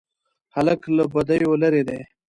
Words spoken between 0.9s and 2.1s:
له بدیو لیرې دی.